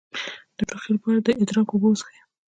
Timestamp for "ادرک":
1.41-1.67